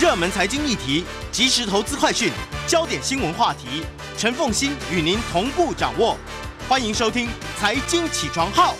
[0.00, 2.32] 热门财经议题、即时投资快讯、
[2.66, 3.84] 焦点新闻话题，
[4.16, 6.16] 陈凤欣与您同步掌握。
[6.66, 7.26] 欢迎收听
[7.58, 8.72] 《财经起床号》。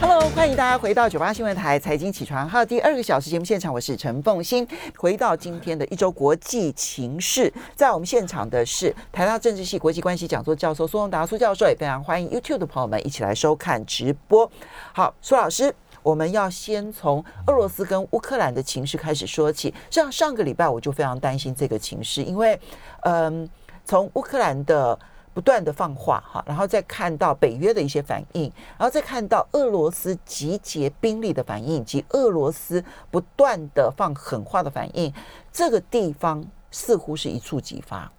[0.00, 4.66] Hello，欢迎大家回到九八新闻台财经起床号第二个小时节目现场，我是陈凤欣。
[4.96, 14.50] 回到今天的一周国际情势，在我们现场的是台大政治系国际关系讲座教授苏宏达苏教授，也非常欢迎 YouTube 的朋友们一起来收看直播。
[14.92, 15.72] 好，苏老师，
[16.08, 19.74] 我们要先从俄罗斯跟乌克兰的情势开始说起。
[19.90, 22.58] 像上个礼拜我就非常担心这个情势，因为
[23.02, 23.46] 嗯，
[23.84, 24.98] 从乌克兰的
[25.34, 35.12] 不断的放话哈，然后再看到北约的一些反应，然后再看到俄罗斯集结兵力的反应以及俄罗斯不断的放狠话的反应，
[35.52, 38.10] 这个地方似乎是一触即发。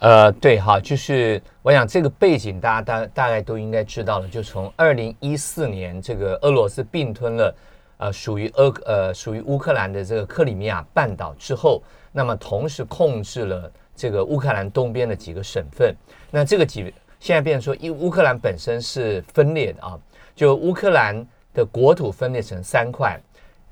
[0.00, 7.56] 呃，对哈，就是我想这个背景大家大大概都应该知道了，就从二零一四年这个俄罗斯并吞了
[7.98, 11.82] 呃属于俄呃属于乌克兰的这个克里米亚半岛之后，
[12.12, 13.72] 那么同时控制了。
[13.98, 15.96] 这个乌克兰东边的几个省份，
[16.30, 19.98] 那这个几现在变成说，因乌克兰本身是分裂的啊，
[20.34, 23.18] 就乌克兰的国土分裂成三块，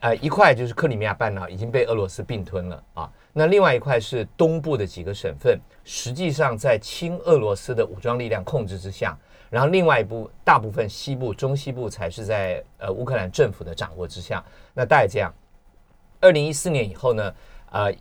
[0.04, 9.16] 呃，一块就是克里米亚半岛已经被俄罗斯并吞了啊，那另外一块是东部的几个省份，实际上在亲俄罗斯的武装力量控制之下，
[9.48, 14.44] 然后另外一部大部分西部、中西部才是在呃乌克兰政府的掌握之下。
[14.74, 15.32] 那大概这样，
[16.20, 17.34] 二零一四年以后呢，
[17.70, 17.94] 呃。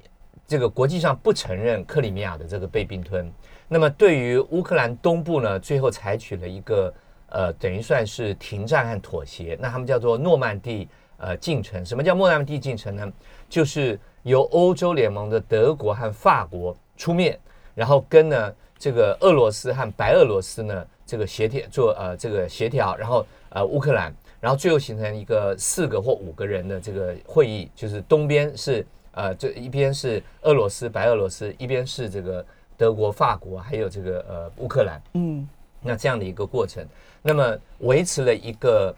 [0.45, 3.31] 这个国际上不承认克里米亚的这个被并吞，
[3.69, 6.93] 那么对于乌克兰东部呢，最后采取了一个
[7.29, 9.57] 呃，等于算是停战和妥协。
[9.59, 10.89] 那他们叫做诺曼底
[11.23, 11.85] 呃进程。
[11.85, 13.11] 什么叫诺曼底进程呢？
[13.49, 17.39] 就是由欧洲联盟的德国和法国出面，
[17.73, 28.85] 然后跟呢这个俄罗斯和白俄罗斯呢这个协调做呃这个协调，然后呃乌克兰，然后最后形成一个四个或五个人的这个会议，就是东边是。
[29.15, 32.43] 呃，这一边是俄罗斯、白俄罗斯，一边是这个
[32.75, 34.99] 德国、法国，还有这个呃乌克兰。
[35.13, 35.47] 嗯，
[35.83, 36.83] 那这样的一个过程，
[37.21, 38.95] 那么维持了一个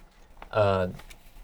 [0.52, 0.90] 呃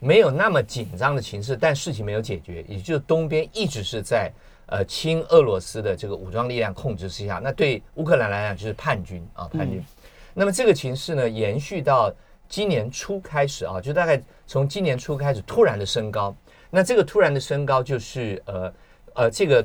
[0.03, 4.31] 没有那么紧张的情势，但事情没有解决，也就是东边一直是在
[4.65, 7.39] 呃亲俄罗斯的这个武装力量控制之下。
[7.43, 9.77] 那对乌克兰来讲就是叛军啊，叛军。
[9.77, 9.85] 嗯、
[10.33, 12.11] 那么这个情势呢，延续到
[12.49, 16.35] 今年初开始啊，就大概从今年初开始突然的升高。
[16.71, 18.73] 那这个突然的升高，就是呃
[19.13, 19.63] 呃，这个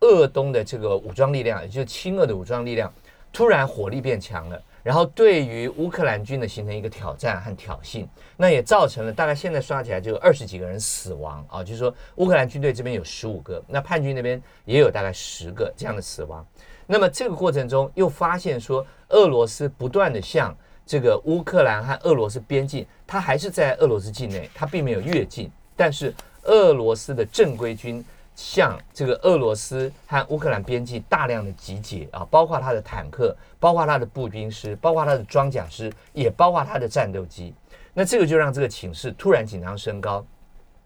[0.00, 2.92] 鄂东的这个武装力量，也就是亲俄的武装力量，
[3.32, 8.06] 突然火力变强了，然后对于乌克兰军的形成一个挑战和挑衅，
[8.38, 16.42] 那也造成了大概现在刷起来就有二十几个人死亡啊，就是说乌克兰军队这边有十五个，那叛军那边也有大概十个这样的死亡。
[16.86, 20.56] 那么这个过程中又发现说，俄罗斯不断的向
[20.86, 26.14] 这个乌克兰和俄罗斯边境，它还是在俄罗斯境内，它并没有越境，但是。
[26.44, 28.02] 俄罗斯的正规军
[28.38, 37.52] 向这个俄罗斯和乌克兰边境大量的集结啊，包括他的坦克，包括他的步兵师，包括他的装甲师，也包括他的战斗机。
[37.92, 40.24] 那这个就让这个情势突然紧张升高。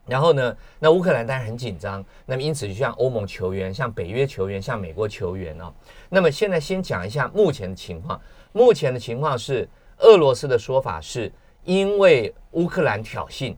[0.07, 2.03] 然后呢，那乌克兰当然很紧张。
[2.25, 5.71] 那么因此就向欧盟求援，向北约求援，向美国求援啊。
[6.09, 8.19] 那么现在先讲一下目前的情况。
[8.53, 11.31] 目前的情况是，俄罗斯的说法是
[11.65, 13.55] 因为乌克兰挑衅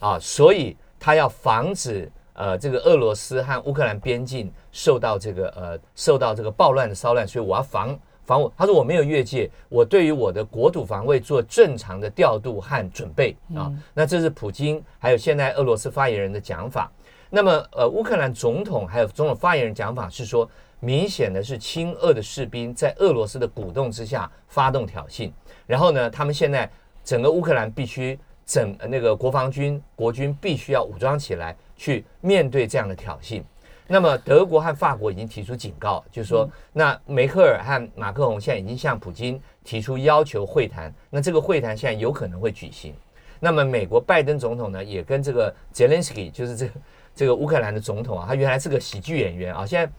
[0.00, 0.74] 啊，所以。
[0.96, 8.52] 他要防止呃这个俄罗斯和乌克兰边境受到这个呃受到这个暴乱的骚乱，所以我要防防我。
[8.56, 13.72] 他说我没有越界，我对于我的国土防卫做正常的调度和准备啊。
[13.94, 16.90] 那这是普京还有现在俄罗斯发言人的讲法。
[17.30, 20.48] 那么呃乌克兰总统还有总统发言人讲法是说，
[20.80, 25.30] 明显的是亲俄的士兵在俄罗斯的鼓动之下发动挑衅，
[25.66, 26.70] 然后呢，他们现在
[27.02, 28.18] 整个乌克兰必须。
[28.46, 33.42] 整那个国防军国军必须要武装起来去面对这样的挑衅。
[33.86, 40.90] 那么德国和法国已经提出警告，就是说，那梅克尔和马克龙现在已经向普京提出要求会谈。
[41.10, 42.94] 那这个会谈现在有可能会举行。
[43.38, 46.72] 那么美国拜登总统呢，也跟这个泽连斯基，就是这个
[47.14, 49.92] 这个乌克兰的总统啊，他原来是个喜剧演员啊，现在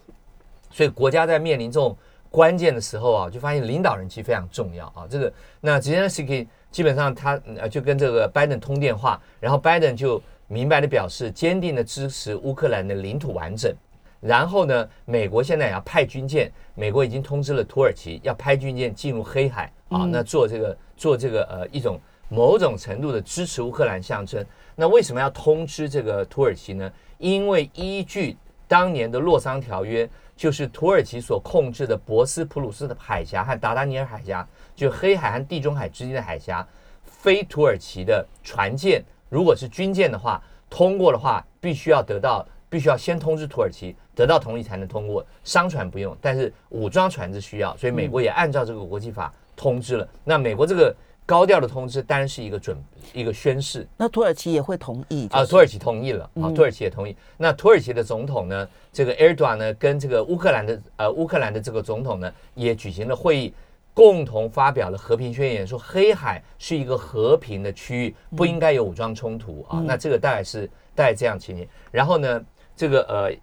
[0.71, 1.95] 所以国家在面临这种
[2.31, 5.05] 关键的时候啊，就发现领导人其实非常重要啊。
[5.07, 5.31] 这个
[5.61, 6.47] 那泽连斯基。
[6.71, 13.73] 基本上他呃就跟这个拜登通电话，然后拜登就明白的表示坚定的支持乌克兰的领土完整。
[14.21, 21.99] 然后呢，美国现在也要派军舰，美国已经通知了土耳其要派军舰进入黑海啊，那做这个做这个呃一种
[22.29, 24.43] 某种程度的支持乌克兰象征。
[24.75, 26.91] 那为什么要通知这个土耳其呢？
[27.17, 28.35] 因为依据
[28.67, 34.47] 当年的洛桑条约，就是土耳其所控制的博斯普鲁斯的海峡和达达尼尔海峡。
[34.75, 36.67] 就黑海和地中海之间的海峡，
[37.05, 39.01] 非土耳其的船舰，
[39.35, 45.25] 如果是军舰的话，通过的话，必须要得到必须要先通知土耳其，得到同意才能通过。
[45.43, 50.05] 商船不用，但是武装船只需要，所以美国也按照这个国际法通知了。
[50.05, 50.95] 嗯、那美国这个
[51.25, 53.85] 高调的通知当然是一个准一个宣誓。
[53.97, 55.41] 那土耳其也会同意、就是？
[55.41, 57.11] 啊，土耳其同意了啊，土耳其也同意。
[57.11, 63.53] 嗯、那土耳其的总统呢，这个埃尔多安呢，跟这个乌克兰的呃乌克兰的这个总统呢，也举行了会议。
[63.95, 69.81] 共同发表了和平宣言，说黑海是一个和平的区域，不应该有武装冲突啊。
[69.87, 71.65] 那这个大概是大概这样情形。
[71.91, 72.43] 然后呢，
[72.75, 73.33] 这个呃，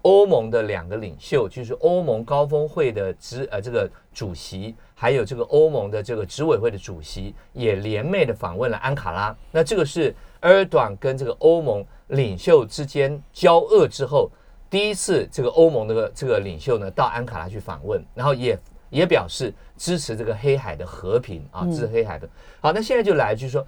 [0.00, 9.36] 欧盟的两个领袖，就是欧盟高峰会的执呃这个主席，还有这个欧盟的这个执委会的主席，也联袂的访问了安卡拉。
[9.52, 14.30] 那这个是埃尔多安跟这个欧盟领袖之间交恶之后，
[14.70, 18.58] 第一次这个欧盟的这个领袖呢到安卡拉去访问，然后也。
[18.90, 22.28] 也表示支持这个黑海的和平啊，支持黑海的。
[22.60, 23.66] 好，那现在就来，就是说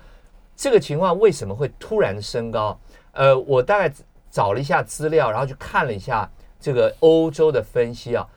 [0.55, 2.79] 这个情况为什么会突然升高？
[3.13, 3.91] 呃，我大概
[4.31, 6.31] 找了一下资料，然后去看了一下
[6.61, 8.29] 这个欧洲的分析啊。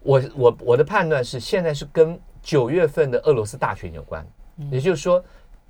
[0.00, 4.26] 我我我的判断是，现在是跟九月份的俄罗斯大选有关。
[4.70, 5.22] 也就是说，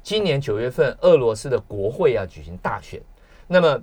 [0.02, 3.00] 今年九月份俄罗斯的国会要举行大选。
[3.46, 3.82] 那么，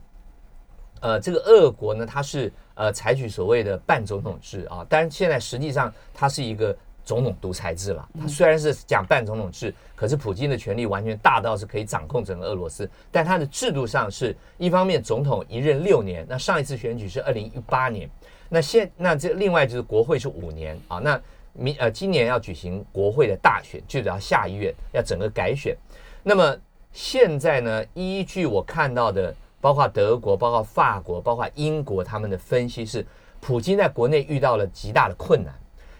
[1.01, 2.51] 呃，这个俄国呢，它是。
[2.73, 6.75] 呃，采取所谓的半总统制啊，但是现在实际上它是一个
[7.05, 8.09] 总统独裁制了。
[8.19, 12.89] 它虽然是讲半总统制，可是普京的权力完全大到是可以掌控整个俄罗斯。
[13.11, 18.09] 但它的制度上是一方面总统一任六年，那上一次选举是二零一八年，
[18.49, 20.97] 那现那这另外就是国会是五年啊。
[20.97, 21.21] 那
[21.53, 25.77] 明呃今年要举行国会的大选，就要下议院要整个改选。
[26.23, 26.57] 那么
[26.93, 29.35] 现在呢，依据我看到的。
[29.61, 33.05] 包括德国、包括法国、包括英国，他们的分析是，
[33.39, 35.53] 普京在国内遇到了极大的困难，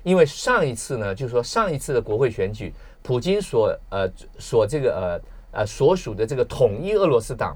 [0.04, 5.22] 因为上一次呢，就是说上一次的国会选举，普京所呃所这个
[5.52, 7.56] 呃呃所属的这个统一俄罗斯党，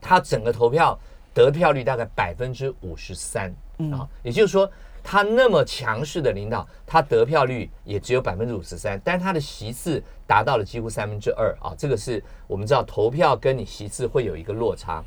[0.00, 0.98] 他整个投票
[1.34, 3.52] 得票率大概百分之五十三
[3.92, 4.70] 啊，也就是说。
[5.08, 11.72] 他那么强势的领导，他得票率也只有百分之五十三，但他的席次达到了几乎三分之二啊！
[11.78, 15.04] 这个是我们知道投票跟你席次会有一个落差。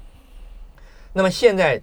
[1.13, 1.81] 那么现在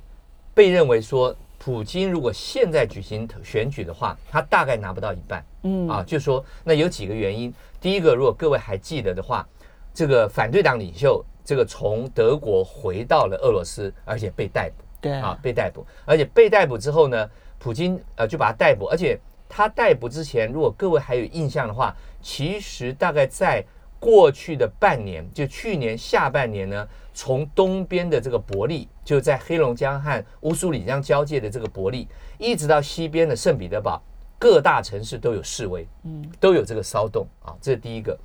[0.55, 5.45] 被认为说，普京如果现在举行选举的话，他大概拿不到一半。
[5.63, 7.53] 嗯啊，就说那有几个原因。
[7.81, 9.47] 第一个，如果各位还记得的话，
[9.93, 14.85] 这个反对党领袖这个从德国回到了俄罗斯，而且被逮捕。
[15.01, 17.31] 对啊，被逮捕，而且被逮捕之后呢？
[17.59, 19.19] 普京呃就把他逮捕，而且
[19.49, 23.65] 他逮捕之前，如果各位还有印象的话，其实大概在
[23.99, 34.03] 过去的半年，就去年下半年呢，从东边的这个伯利，就在黑龙江和乌苏里江交界的这个伯利，一直到西边的圣彼得堡，
[34.39, 38.17] 各大城市都有示威，嗯，都有这个骚动啊，这是第一个。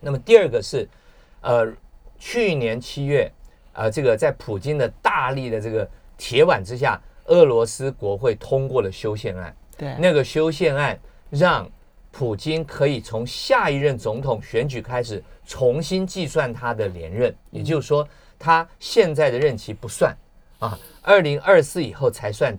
[0.00, 0.88] 那么第二个是，
[1.40, 1.72] 呃，
[2.18, 3.30] 去年七月，
[3.74, 5.88] 呃，这个在普京的大力的这个
[6.18, 7.00] 铁腕之下。
[7.28, 10.96] 俄罗斯国会通过了修宪案，对，那个修宪案
[11.28, 11.68] 让
[12.18, 18.08] 普京可以从下一任总统选举开始重新计算他的连任，也就是说，
[18.38, 20.16] 他现在的任期不算
[20.58, 22.58] 啊，二零二四以后才算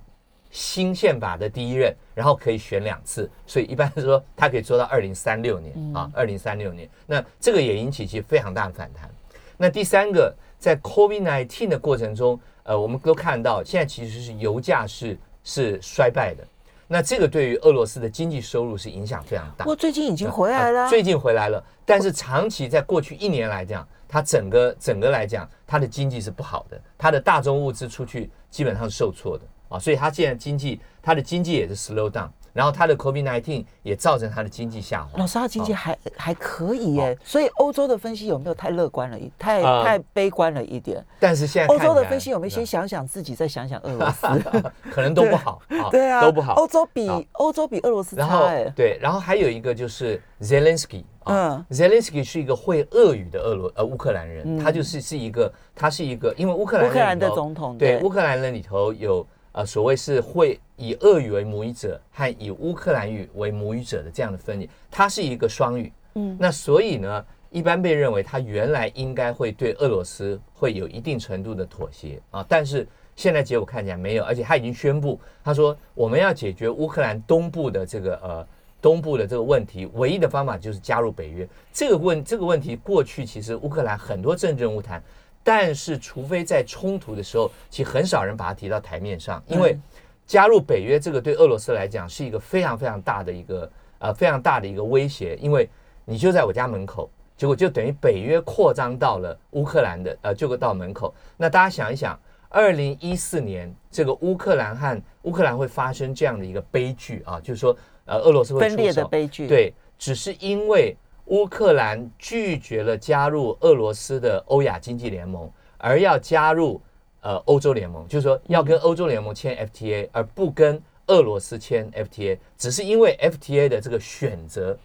[0.52, 9.10] 新宪法的第一任，然后可以选两次，所以一般说他可以做到二零三六年啊，二零三六年，那这个也引起其非常大的反弹。
[9.58, 12.40] 那第三个，在 COVID-19 的过程中。
[12.62, 16.46] 呃，我们都看到，现在其实是油价是是衰败的，
[16.88, 19.66] 那这个对于俄罗斯的经济收入是影响非常大。
[19.66, 32.30] 不过最近已经回来了，呃，最近回来了，但是长期在过去一年来讲，它整个整个来讲，它的经济是不好的，它的大宗物资出去基本上是受挫的啊，所以它现在经济，它的经济也是 slow down。
[32.58, 35.20] 然后他的 COVID-19 也造成他的经济下滑。
[35.20, 41.06] 老师，它经济还、哦、还可以耶，哦、所以欧洲的分析有没有太乐观了一太、呃、太悲观了一点？
[41.20, 44.28] 但是现在欧洲的分析有没有先想想自己，再想想俄罗斯？
[44.90, 45.62] 可能都不好。
[45.70, 46.54] 对，哦、对啊，都不好。
[46.54, 48.24] 欧洲比欧洲比俄罗斯差。
[48.24, 59.24] 然后对，然后还有一个就是 Zelensky，嗯，Zelensky 是一个会俄语的俄罗呃乌克兰人，嗯、他就是是一个他是一个，因为乌克兰乌克兰的总统对，对乌克兰人里头有。
[59.58, 65.92] 呃，所谓是会以俄语为母语者和以乌克兰语为母语者的这样的分离，它是一个双语。
[66.14, 78.48] 嗯，那所以呢，一般被认为它原来应该会对俄罗斯会有一定程度的妥协啊，但是现在结果看起来没有，而且他已经宣布，他说我们要解决乌克兰东部的这个呃
[78.80, 81.50] 东部的这个问题，唯一的方法就是加入北约。
[81.74, 85.02] 这个问这个问题过去其实乌克兰很多政治人物谈。
[85.50, 89.80] 但是，除非在冲突的时候，其实很少人把它提到台面上，因为
[90.26, 95.70] 加入北约这个对俄罗斯来讲是一个非常非常大的一个呃非常大的一个威胁，因为
[96.04, 101.16] 你就在我家门口，结果就等于北约扩张到了乌克兰的呃就个到门口。
[101.38, 107.74] 那大家想一想，二零一四年这个乌克兰和乌克兰会发生这样的一个悲剧啊，就是说
[108.04, 110.94] 呃俄罗斯会分裂的悲剧，对，只是因为
[111.28, 116.82] 乌克兰拒绝了加入俄罗斯的欧亚经济联盟，而要加入
[117.22, 124.78] 呃欧洲联盟，就是说要跟欧洲联盟签 FTA，而不跟俄罗斯签 FTA，只是因为 FTA 的这个选择。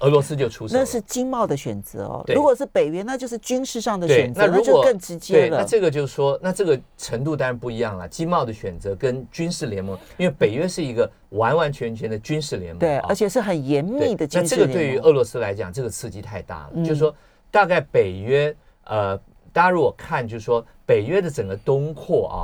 [0.00, 2.24] 俄罗斯就出手，那是经贸的选择哦。
[2.28, 5.58] 如果是北约，那就是军事上的选择，那，那就更直接了。
[5.58, 8.08] 那这个就是说，那这个程度当然不一样了。
[8.08, 14.74] 经贸的选择跟军事联盟，因为北约是一个完完全全的军事联盟，对，而且是很严密的军事联盟。
[14.74, 16.70] 那这个对于俄罗斯来讲，这个刺激太大了。
[16.74, 17.14] 嗯、就是说，
[17.50, 19.16] 大概北约，呃，
[19.52, 22.38] 大家如果看，就是说北约的整个东扩啊。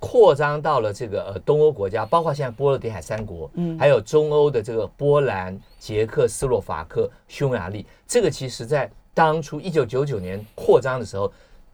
[0.00, 7.84] 扩张到了这个呃东欧国家，包括现在波罗的海三国，嗯，还有中欧的这个波兰、捷克斯洛伐克、匈牙利。
[8.06, 11.32] 这个其实在当初一九九九年扩张的时候，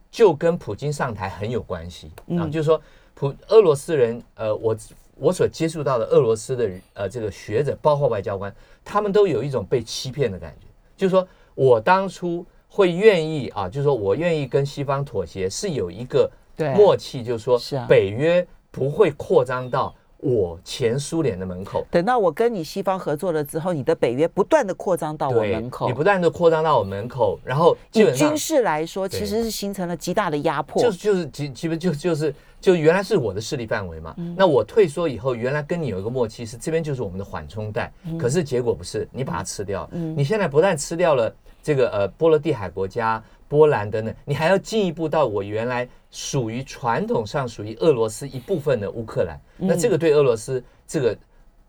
[0.09, 2.47] 就跟普京上台很有关系啊。
[2.47, 2.81] 就是说，
[3.13, 4.75] 普俄罗斯人，呃，我
[5.17, 8.51] 我所接触到的俄罗斯的呃这个学者，包括外交官，
[8.83, 10.65] 他们都有一种被欺骗的感觉。
[10.97, 16.27] 就是说我当初会愿意啊，就是说我愿意跟西方妥协，是有一个。
[16.55, 21.85] 对默契就是说，北约不会扩张到我前苏联的门口。
[21.91, 30.81] 等到我跟你西方合作了之后，你的北约不断的扩张到我门口，你不断的扩张到我门口，然后以军事来说，其实是形成了极大的压迫。
[30.81, 34.15] 就是就是基基本就就是就原来是我的势力范围嘛。
[34.17, 39.87] 嗯、那我退缩以后，原来跟你有一个默契是这边就是我们的缓冲带，嗯、可是结果不是，你把它吃掉。
[39.91, 41.33] 嗯、你现在不但吃掉了
[41.65, 43.21] 这个呃波罗的海国家。
[43.47, 51.15] 波兰等等，你还要进一步到我原来属于传统上属于俄罗斯一部分的乌克兰，那这个对俄罗斯这个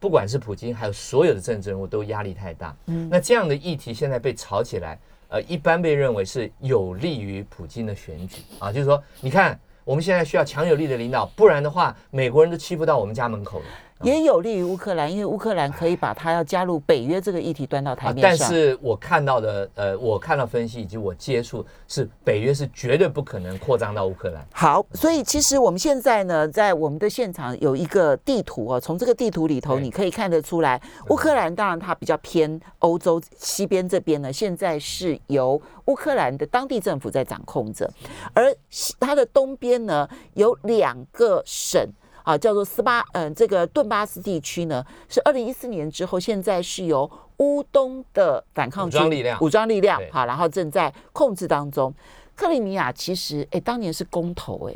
[0.00, 2.74] 不管是普京还有所有的政治人物都压力太大。
[3.10, 4.98] 那这样的议题现在被炒起来，
[5.28, 13.66] 呃，一般被认为是有利于普京的选举啊，就是说，你看我们现在需要强有力的领导，不然的话，美国人都欺负到我们家门口了。
[14.02, 18.46] 也有利于乌克兰，因为乌克兰可以把它要加入北约这个议题端到台面上。
[18.46, 24.46] 但是我看到的，呃，我看到分析以及我接触是北约是绝对不可能扩张到乌克兰。
[24.52, 37.90] 好，所以其实我们现在呢，在我们的现场有一个地图哦，从这个地图里头你可以看得出来，乌克兰当然它比较偏欧洲西边这边呢，现在是由乌克兰的当地政府在掌控着，
[38.34, 38.54] 而
[39.00, 41.88] 它的东边呢有两个省。
[42.26, 51.94] 啊，叫做斯巴，嗯、呃，这个顿巴斯地区呢，是二零一四年之后，现在是由乌东的反抗军武装力量，武装力量，好，然后正在控制当中。
[52.34, 54.74] 克里米亚其实，哎，当年是公投，哎，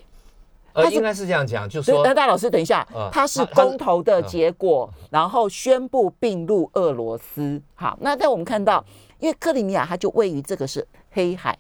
[0.75, 7.61] 呃，应该是这样讲，就是说，那大老师等一下，呃、它是公投的结果，呃、然后宣布并入俄罗斯。
[7.75, 8.85] 好，那在我们看到，
[9.19, 11.59] 因为克里米亚它就位于这个是黑海。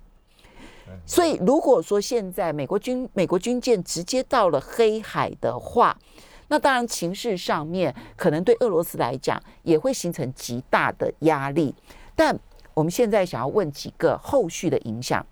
[1.06, 5.96] 所以，如果说现在美国军美国军舰直接到了黑海的话，
[6.46, 11.74] 那当然情势上面可能对俄罗斯来讲也会形成极大的压力。
[12.14, 12.38] 但
[12.74, 15.24] 我们现在想要问几个后续的影响。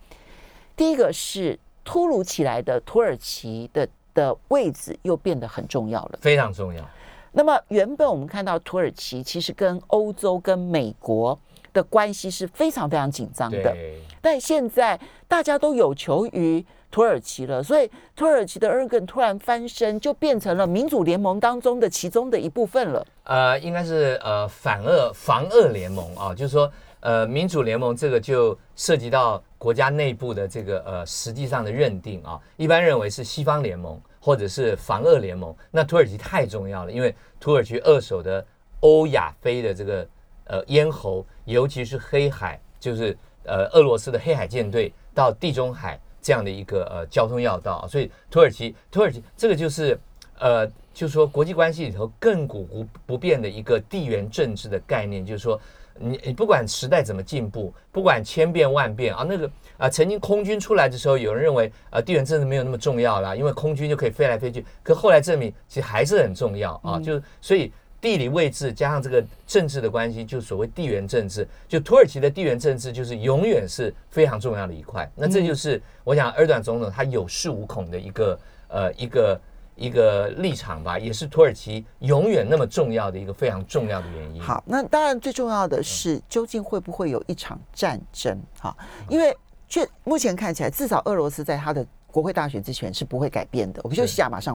[0.77, 6.85] 第一个是突如其来的土耳其的的位置又变得很重要了，非常重要。
[7.31, 11.39] 那么原本我们看到土耳其其实跟欧洲跟美国。
[11.79, 13.77] 的关系是非常非常紧张的，
[14.21, 23.07] 但现在大家都有求于土耳其了，所以土耳其的埃尔多安突然翻身，就变成了民主联盟当中的其中的一部分了。
[23.23, 26.69] 呃，应该是呃反恶防恶联盟啊，就是说
[26.99, 35.55] 呃民主联盟这个就涉及到国家内部的这个呃实际上的认定啊，一般认为是西方联盟或者是防恶联盟。
[35.71, 38.45] 那土耳其太重要了，因为土耳其二手的
[38.81, 40.05] 欧亚非的这个。
[40.51, 49.99] 呃，咽喉，尤其是黑海，就是呃，俄罗斯的黑海舰队到地中海这样的一个呃交通要道，所以土耳其，土耳其这个就是
[50.39, 55.59] 呃，就是说国际关系里头亘古不不变的一个地缘政治的概念，就是说
[55.99, 67.73] 你你不管时代怎么进步，不管千变万变啊，那个啊、呃，曾经空军出来的时候，有人认为啊、呃，地缘政治没有那么重要了，因为空军就可以飞来飞去，可后来证明其实还是很重要啊，就是所以。
[68.01, 71.47] 地理位置加上这个政治的关系，就所谓地缘政治。
[71.67, 75.11] 就土耳其的地缘政治，就是永远是非常重要的一块。
[75.17, 78.39] 那这就是我想，埃尔多安总统他有恃无恐的一个
[78.69, 79.41] 呃一个
[79.75, 84.41] 一个立场吧，也是土耳其永远那么重要的一个非常重要的原因。
[84.41, 88.41] 好，那当然最重要的是，究竟会不会有一场战争？
[88.61, 88.77] 哈，
[89.09, 89.37] 因为
[89.69, 93.81] 却目前看起来，至少俄罗斯在他的国会大选之前是不会改变的。
[93.85, 94.58] 我们休息一下，马上。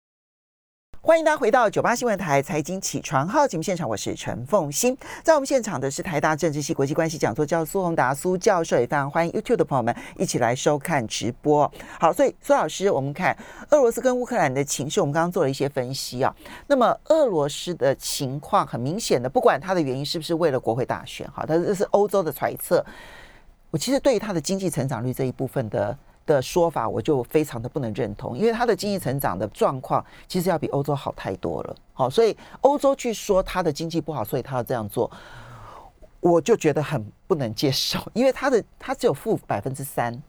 [1.09, 4.95] 欢迎大家回到九八新闻台财经起床号节目现场，我是陈凤欣。
[5.23, 11.73] 在我们现场的是台大政治系国际关系讲座教授苏宏达苏教授，也非常欢迎 YouTube 的朋友们一起来收看直播。
[11.99, 13.35] 好，所以苏老师，我们看
[13.71, 16.31] 俄罗斯跟乌克兰的情势，我们刚刚做了一些分析啊。
[16.67, 22.85] 那么俄罗斯的情况很明显的，不管它的原因是不是为了国会大选，哈，它这是欧洲的揣测。
[23.71, 25.97] 我其实对于它的经济成长率这一部分的。
[26.35, 31.75] 的说法我就非常的不能认同，因为它的经济成长的状况其实要比欧洲好太多了。
[31.95, 35.11] 好，所以欧洲去说它的经济不好，所以他要这样做，
[36.21, 40.23] 我就觉得很不能接受，因为它的它只有负百分之三，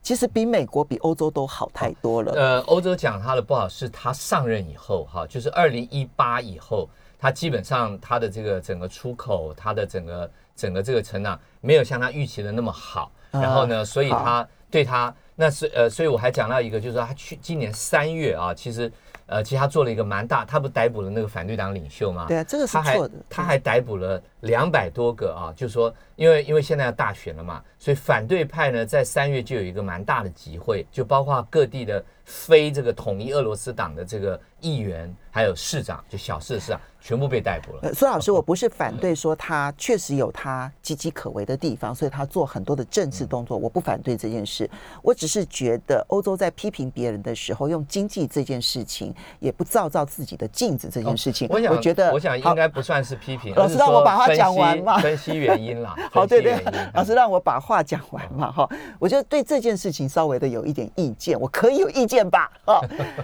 [0.00, 2.32] 其实比美国比欧洲都好太多了。
[2.32, 6.88] 呃，欧洲讲他的不好是他上任以后哈，就是二零一八以后，
[7.18, 15.14] 他基本上他的这个整个出口，他的整个整个这个成长没有像他预期的那么好，然后呢，所以他对他。
[15.40, 18.92] 那是呃，所以我还讲到一个，就是说他去今年三月啊，其实
[19.24, 22.26] 呃，其实他做了一个蛮大，他不逮捕了那个反对党领袖嘛？
[22.28, 23.14] 对啊，这个是错的。
[23.30, 36.78] 他还他还逮捕了两百多个啊，就是说，因为因为现在要大选了嘛，所以反对派呢在三月就有一个蛮大的集会，就包括各地的非这个统一俄罗斯党的这个议员，还有市长，就小市的市长。
[37.00, 37.92] 全部被逮捕了。
[37.94, 44.68] 苏老师，我不是反对说他确实有他岌岌可危的地方，所以他做很多的政治动作，我不反对这件事。
[45.02, 53.54] 我只是觉得欧洲在批评别人的时候，用经济这件事情，也不照照自己的镜子这件事情，我想，我觉得我想应该不算是批评。
[53.54, 55.96] 老师让我把话讲完嘛，分析原因啦。
[56.12, 62.50] 好，对对，老师让我把话讲完嘛，哈，我就对这件事情稍微的有一点意见，我可以有意见吧？
[62.66, 62.80] 哦，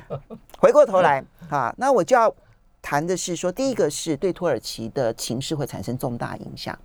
[0.58, 2.34] 回过头来啊，那我就要。
[2.86, 6.78] 谈的是说，第一个是对土耳其的情势会产生重大影响，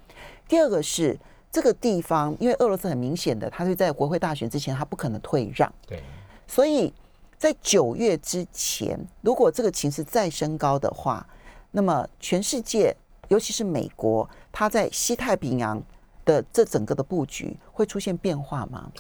[0.48, 1.16] 第二个是
[1.52, 6.02] 这个地方，因为俄罗斯很明显的，他是在国会大选之前，他不可能退让，对，
[6.48, 6.92] 所以
[7.38, 11.24] 在九月之前，如果这个情势再升高的话，
[11.70, 12.96] 那么全世界，
[13.28, 15.80] 尤其是美国，它在西太平洋
[16.26, 18.92] 的这整个的布局会出现变化吗？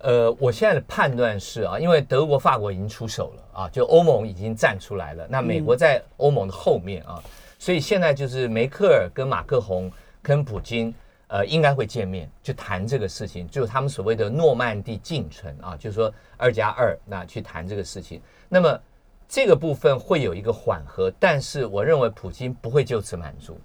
[0.00, 5.26] 呃，我现在的判断是啊，因为德国、法国已经出手了啊，就欧盟已经站出来了。
[5.28, 9.90] 那美国在欧盟的后面啊，嗯、所以现在就是梅克尔跟马克宏
[10.22, 10.94] 跟普京
[11.26, 18.22] 呃应该会见面，就谈这个事情，就是他们所谓的诺曼底进程啊，就是说二加二那去谈这个事情。
[18.48, 18.80] 那么
[19.28, 23.58] 这个部分会有一个缓和，但是我认为普京不会就此满足。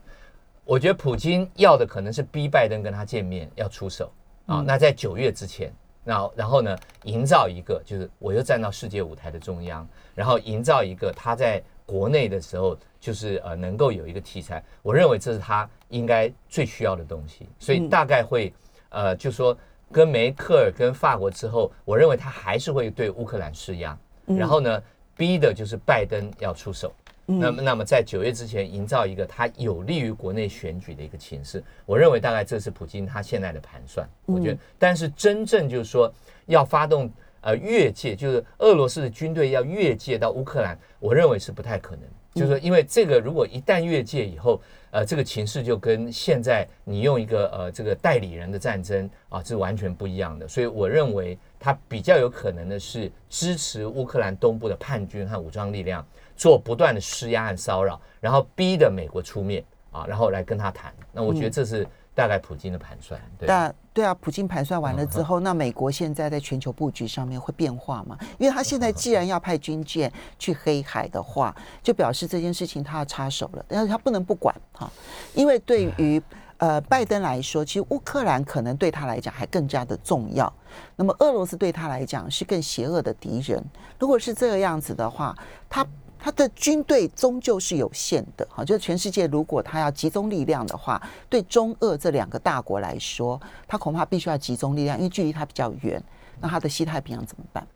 [0.66, 4.12] 我觉得普京要的可能是逼拜登跟他见面，要出手
[4.48, 4.62] 啊。
[4.62, 5.72] 嗯、那在九月之前。
[6.04, 18.54] 那然后呢，营造一个就是我又站到世界舞台的中央，然后营造一个他在国内的时候就是呃能够有一个题材，我认为这是他应该最需要的东西，所以大概会
[18.90, 19.58] 呃就说
[19.92, 24.82] 跟梅克尔跟法国之后，我认为他还是会对乌克兰施压，然后呢
[25.16, 26.94] 逼的就是拜登要出手。
[27.26, 34.08] 那么，那么在九月之前营造一个它有利于国内选举的一个情势，我认为大概这是普京他现在的盘算。
[34.26, 36.14] 我觉得，但是真正就是说
[36.48, 37.10] 要发动
[37.40, 42.02] 呃越界，就是俄罗斯的军队要越界到乌克兰，我认为是不太可能。
[42.34, 44.60] 就是说，因为这个如果一旦越界以后，
[44.90, 50.48] 呃，这个情势就跟现在你用一个呃这个代理人的战争啊，是完全不一样的。
[50.48, 56.04] 所以我认为他比较有可能的是支持乌克兰东部的叛军和武装力量。
[56.36, 60.94] 做不断的施压和骚扰，然后逼的美国出面啊，然后来跟他谈。
[61.12, 63.20] 那我觉得这是大概普京的盘算。
[63.38, 68.18] 对，但对啊，普京盘算完了之后，那美国现在在全球布局上面会变化吗？
[68.40, 74.92] 因为他现在既然要派军舰去黑海的话，就表示这件事情他要插手了，但是他不能不管哈。
[75.36, 76.20] 因为对于
[76.58, 80.52] 呃拜登来说，其实乌克兰可能对他来讲还更加的重要。
[80.96, 83.64] 那么俄罗斯对他来讲是更邪恶的敌人。
[84.00, 85.38] 如果是这个样子的话，
[85.70, 85.86] 他。
[86.24, 96.02] 他的军队终究是有限的，哈，就是全世界如果他要集中力量的话，对中俄这两个大国来说，他恐怕必须要集中力量，因为距离他比较远。
[96.40, 97.68] 那他的西太平洋怎么办？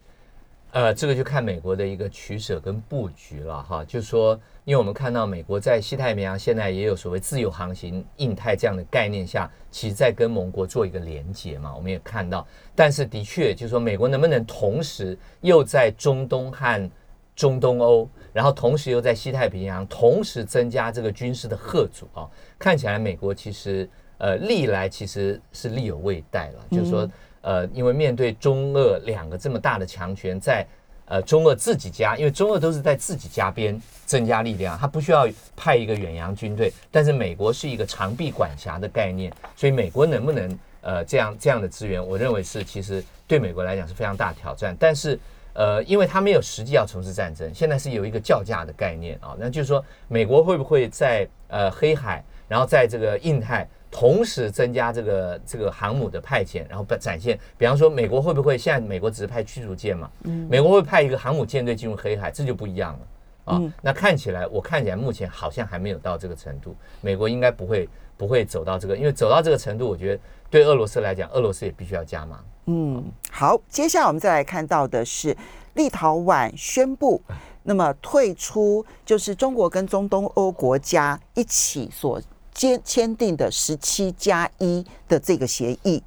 [0.71, 3.83] 呃，这个就看美国的一个取舍跟布局了，哈。
[3.83, 4.33] 就是说，
[4.63, 11.75] 因为我们看到美国在西太平洋现在也有所谓自由航行、印太这样的概念下，其实在跟盟国做一个连接嘛。
[11.75, 16.89] 我们也看到，但是的确，就是说，美国能不能同时又在中东和
[17.37, 27.07] 中东欧，然后同时又在西太平洋，同时增加这个军事的贺阻啊，看起来美国其实呃历来其实是力有未逮了，就是说
[27.41, 30.65] 呃，因为面对中俄两个这么大的强权，在
[31.05, 45.19] 呃中俄自己家，因为中俄都是在自己家边增加力量，他不需要派一个远洋军队，但是美国是一个长臂管辖的概念，所以美国能不能呃这样这样的资源，我认为是其实对美国来讲是非常大挑战，但是。
[45.57, 63.61] 呃，因为他没有实际要从事战争，现在是有一个叫价的概念啊，那就是说美国会不会在呃黑海，然后在这个印太同时增加这个这个航母的派遣，然后展现，比方说美国会不会现在美国只是派驱逐舰嘛，嗯，美国会派一个航母舰队进入黑海，这就不一样了啊。
[63.81, 72.43] 那看起来我看起来目前好像还没有到这个程度，美国应该不会不会走到这个，因为走到这个程度，我觉得对俄罗斯来讲，俄罗斯也必须要加码。
[72.69, 73.01] 嗯，
[73.31, 75.35] 好，接下来我们再来看到的是
[75.75, 77.21] 立陶宛宣布，
[77.63, 82.21] 那么退出就是中国跟中东欧国家一起所
[82.53, 86.03] 签签订的十七加一的这个协议。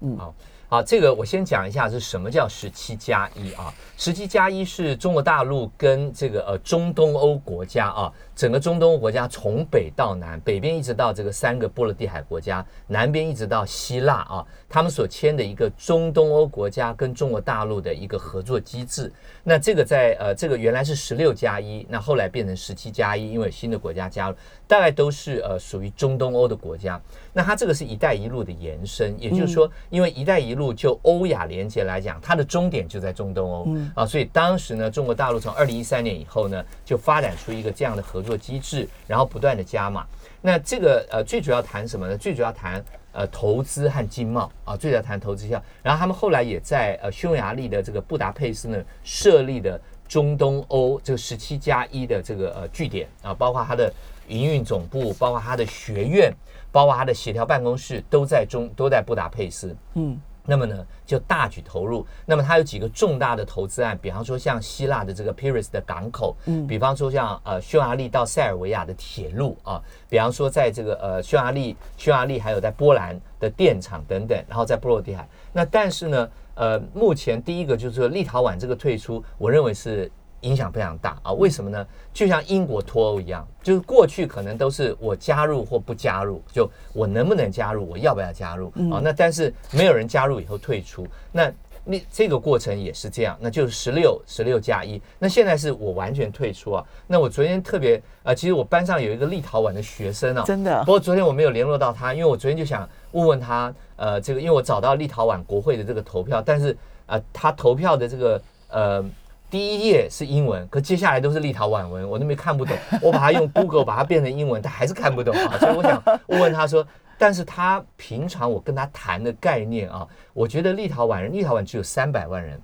[0.00, 0.34] 嗯，好，
[0.68, 3.72] 好，这个我先讲一下是什么叫十七加一啊？
[3.96, 8.12] 十七加一是中国大陆跟这个呃中东欧国家啊。
[8.42, 19.12] 整个中东国家从北到南，北边一直到这个三个波罗的海国家，南边一直到希腊啊，他们所签的一个中东欧国家跟中国大陆的一个合作机制。
[19.44, 24.34] 那这个在呃，这个原来是十六加一，那后来变成十七加一，因为新的国家加入，
[24.66, 27.00] 大概都是呃属于中东欧的国家。
[27.32, 38.31] 那它这个是一带一路的延伸，也就是说，因为一带一路就欧亚连接来讲，它的终点就在中东欧啊，所以当时呢，中国大陆从二零一三年以后呢，就发展出一个这样的合作。
[38.36, 40.06] 机制，然后不断的加码。
[40.40, 42.16] 那这个呃，最主要谈什么呢？
[42.18, 45.62] 最主要谈呃投资和经贸啊，最主要谈投资项。
[45.82, 53.92] 然后他们后来也在呃匈牙利的这个布达佩斯呢设立的中东欧这个十七加一的这个呃据点啊，包括它的
[54.28, 56.32] 营运总部，包括它的学院，
[56.72, 59.76] 包括它的协调办公室都在中都在布达佩斯。
[59.94, 60.20] 嗯。
[60.44, 62.06] 那么呢，就大举投入。
[62.26, 75.28] 那么它有几个重大的投资案，比方说像希腊的这个 Piraeus 的港口，嗯，比方说像呃匈牙利到塞尔维亚的铁路啊，比方说在这个呃匈牙利、匈牙利还有在波兰的电厂等等，然后在波罗的海。
[75.52, 80.10] 那但是呢，呃，目前第一个就是说立陶宛这个退出，我认为是。
[80.42, 81.32] 影响非常大啊！
[81.32, 81.86] 为什么呢？
[82.12, 89.00] 就像英国脱欧一样，就是过去可能都是我加入或不加入，就我能不能加入，我要不要加入啊？
[89.02, 91.52] 那但是没有人加入以后退出，那
[91.84, 95.00] 那这个过程也是这样，那就是十六十六加一。
[95.18, 96.84] 那现在是我完全退出啊！
[97.06, 100.80] 那我昨天特别啊，其实我班上有一个立陶宛的学生啊，真的。
[100.80, 106.76] 不过昨天我没有联络到他，因为我昨天就想问问他，呃，这个因为我找到立陶宛国会的这个投票，但是
[107.06, 109.04] 啊，他投票的这个呃。
[109.52, 112.74] 第一页是英文，可接下来都是立陶宛文，我那边看不懂。
[113.02, 115.58] 我把它用 Google 把它变成英文，他还是看不懂啊。
[115.58, 116.82] 所以我想问问他说，
[117.18, 122.58] 但是他平常我跟他谈的概念啊，我觉得立陶宛人，立陶宛只有三百万人，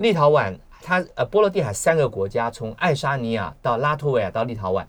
[0.00, 4.84] 立陶宛他呃波罗的海三个国家，从爱沙尼亚到拉脱维亚到立陶宛，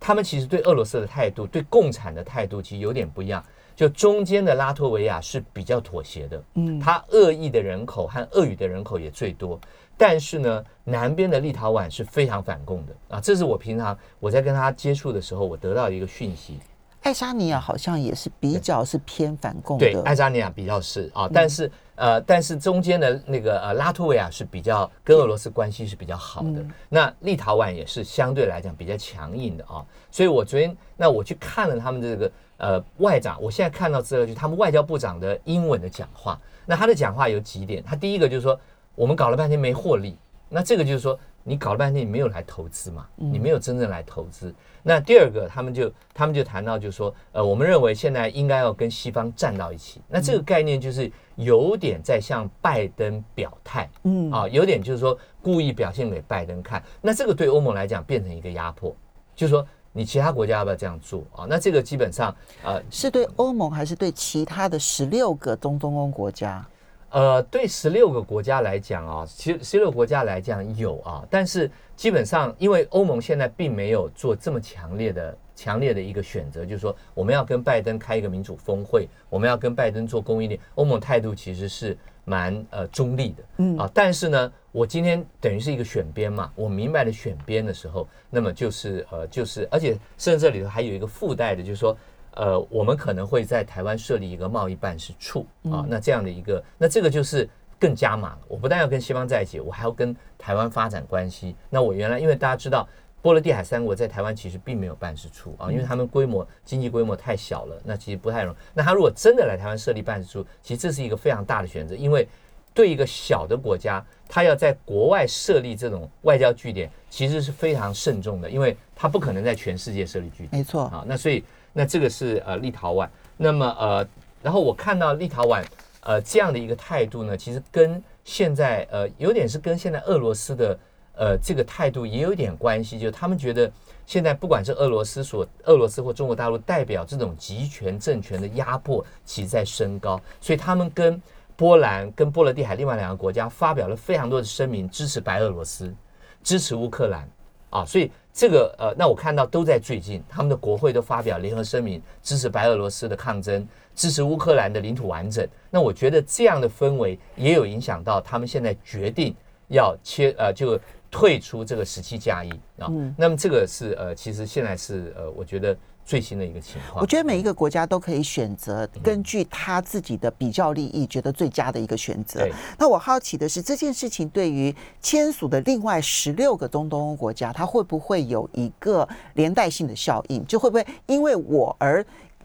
[0.00, 3.44] 他们其实对俄罗斯的态度，对共产的态度其实有点不一样。
[3.74, 9.58] 就中间的拉脱维亚是比较妥协的，嗯，他俄裔的人口和恶语的人口也最多。
[9.96, 13.20] 但是呢，南边的立陶宛是非常反共的啊！
[13.20, 16.58] 这是我平常我在跟他接触的时候，我得到的一个讯息。
[17.02, 26.48] 爱沙尼亚好像也是比较是偏反共的，对，爱沙尼亚比较是啊，但是、嗯、呃，但是中间的那个呃拉脱维亚是比较跟俄罗斯关系是比较好的。
[26.48, 29.84] 嗯、那立陶宛也是相对来讲比较强硬的啊。
[30.10, 32.32] 所以我昨天那我去看了他们的这个
[32.64, 36.40] 呃外长，我现在看到这个就是他们外交部长的英文的讲话。
[36.66, 38.58] 那他的讲话有几点，他第一个就是说。
[38.96, 40.16] 我们搞了半天没获利，
[40.48, 44.54] 那这个就是说你搞了半天你没有来投资嘛，你没有真正来投资。
[44.84, 50.00] 那第二个，他们就他们就谈到就是说，呃，我们认为现在应该要跟西方站到一起。
[50.06, 56.80] 那这个概念就是有点在向拜登表态，嗯啊，有点就是说故意表现给拜登看。
[57.02, 58.94] 那这个对欧盟来讲变成一个压迫，
[59.34, 61.46] 就是说你其他国家要不要这样做啊？
[61.48, 66.66] 那这个基本上呃是对欧盟还是对其他的十六个中东欧国家？
[67.10, 91.96] 呃，对十六个国家来讲啊，其实十六个国家来讲有啊，但是基本上，因为欧盟现在并没有做这么强烈的、强烈的一个选择，就是说我们要跟拜登开一个民主峰会，我们要跟拜登做供应链，欧盟态度其实是蛮呃中立的，嗯啊，但是呢，我今天等于是一个选边嘛，我明白了选边的时候，那么就是呃就是，而且甚至这里头还有一个附带的，就是说。
[92.36, 98.36] 呃，我们可能会在台湾设立一个贸易办事处啊，那这样的一个，那这个就是更加码。
[98.48, 101.54] 我不但要跟西方在一起，我还要跟台湾发展关系。
[101.70, 102.88] 那我原来因为大家知道，
[103.24, 108.56] 波罗的海三国在台湾其实并没有办事处啊，因为他们规模经济规模太小了，那其实不太容易。
[108.74, 112.28] 那他如果真的来台湾设立办事处，其实这是一个非常大的选择，因为
[112.74, 120.50] 对一个小的国家，他要在国外设立这种外交据点，其实是非常慎重的，因为他不可能在全世界设立据点。
[120.52, 121.42] 没错啊，那所以。
[121.76, 124.08] 那这个是呃立陶宛，那么呃，
[124.40, 125.60] 然后我看到立陶宛
[126.02, 130.78] 呃这样的一个态度呢，其实跟现在呃有点是跟现在俄罗斯的
[131.16, 133.70] 呃这个态度也有点关系，就他们觉得
[134.06, 141.20] 现在不管是俄罗斯所俄罗斯或中国大陆代表这种集权政权的压迫其实在升高，所以他们跟
[141.56, 145.94] 波兰跟波罗的海另外两个国家发表了非常多的声明支持白俄罗斯，
[146.42, 147.28] 支持乌克兰
[147.70, 148.10] 啊，所以。
[148.36, 155.46] 这个呃，那我看到都在最近，他们的国会都发表联合声明，支持白俄罗斯的抗争，支持乌克兰的领土完整。
[155.70, 159.32] 那我觉得这样的氛围也有影响到他们现在决定
[159.68, 160.76] 要切呃，就
[161.14, 162.90] 退出这个十七加一啊。
[163.16, 165.76] 那么这个是呃，其实现在是呃，我觉得。
[166.06, 172.46] 最新的一个情况，我觉得每一个国家都可以选择根据他自己的比较利益，觉得最佳的一个选择。
[172.78, 180.46] 那我好奇的是，这件事情对于签署的另外十六个中东欧国家，它会不会有一个连带性的效应？
[180.46, 182.04] 就会不会因为我而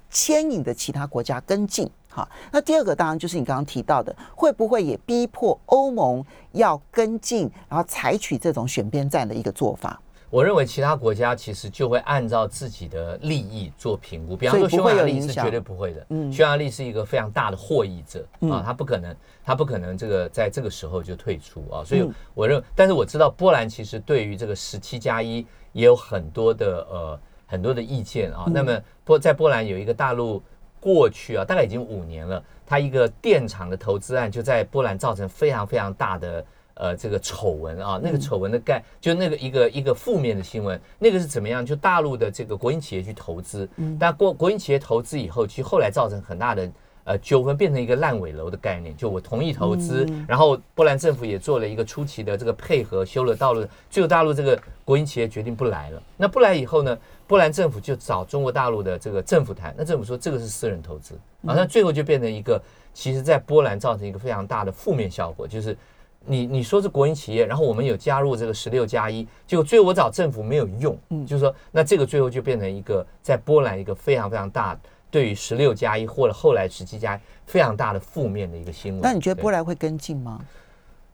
[0.10, 1.92] 牵引的其他国家跟进？
[2.20, 9.98] 好，那第二个当然就是你刚刚提到的，会不会也逼迫欧盟要跟进，然后采取这种选边站的一个做法？
[10.30, 16.06] 我认为其他国家其实就会按照自己的利益做评估，比方说匈牙利是绝对不会的。
[16.10, 21.84] 嗯，匈牙利是一个非常大的获益者啊，他不可能，他不可能这个在这个时候就退出啊。
[21.86, 28.46] 所以我认为，但是我知道波兰其实对于这个十七加一也有很多的呃很多的意见啊。
[28.48, 30.44] 那么波在波兰有一个大陆
[30.80, 36.46] 过去啊，大概已经五年了，他一个电厂的投资案就在波兰造成非常非常大的。
[36.76, 41.66] 呃，这个丑闻啊，那个丑闻的概，就那个一个一个负面的新闻，那个是怎么样？
[41.66, 43.68] 就大陆的这个国营企业去投资，
[44.00, 46.72] 但国国营企业投资以后，其实后来造成很大的
[47.04, 48.96] 呃纠纷，变成一个烂尾楼的概念。
[48.96, 56.02] 就我同意投资，然后波兰政府也做了一个初期的这个配合，修了道路，最后大陆这个国营企业决定不来了。
[56.16, 56.98] 那不来以后呢，
[57.30, 61.14] 波兰政府就找中国大陆的这个政府谈，那政府说这个是私人投资
[61.46, 62.60] 啊，那最后就变成一个，
[62.92, 65.78] 其实在波兰造成一个非常大的负面效果，就是。
[66.26, 74.78] 你你说是国营企业，然后我们有加入这个十六加一，结果最后我找政府没有用，嗯，就是说，那这个最后就变成一个在波兰一个非常非常大
[75.10, 79.02] 对于十六加一或者后来十七加一非常大的负面的一个新闻。
[79.02, 80.42] 那你觉得波兰会跟进吗？